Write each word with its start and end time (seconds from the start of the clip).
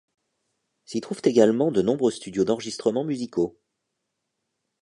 S'y 0.83 0.99
trouvent 0.99 1.21
également 1.25 1.71
de 1.71 1.83
nombreux 1.83 2.09
studios 2.09 2.43
d'enregistrement 2.43 3.03
musicaux. 3.03 3.59